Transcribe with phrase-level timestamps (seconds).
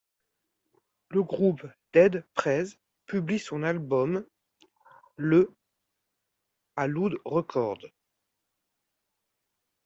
[1.09, 1.61] Le groupe
[1.93, 2.65] dead prez
[3.05, 4.25] publie son album'
[5.15, 5.55] le
[6.75, 7.83] à Loud Records.